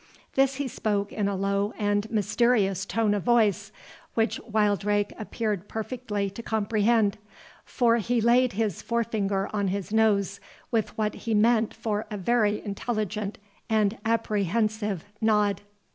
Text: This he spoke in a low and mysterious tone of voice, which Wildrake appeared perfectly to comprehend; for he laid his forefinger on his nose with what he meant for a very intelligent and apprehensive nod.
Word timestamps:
This 0.33 0.55
he 0.55 0.67
spoke 0.67 1.13
in 1.13 1.27
a 1.27 1.35
low 1.35 1.75
and 1.77 2.09
mysterious 2.09 2.87
tone 2.87 3.13
of 3.13 3.21
voice, 3.21 3.71
which 4.15 4.39
Wildrake 4.39 5.13
appeared 5.19 5.67
perfectly 5.69 6.27
to 6.31 6.41
comprehend; 6.41 7.19
for 7.65 7.97
he 7.97 8.19
laid 8.19 8.53
his 8.53 8.81
forefinger 8.81 9.47
on 9.53 9.67
his 9.67 9.93
nose 9.93 10.39
with 10.71 10.97
what 10.97 11.13
he 11.13 11.35
meant 11.35 11.71
for 11.75 12.07
a 12.09 12.17
very 12.17 12.65
intelligent 12.65 13.37
and 13.69 13.99
apprehensive 14.03 15.05
nod. 15.21 15.61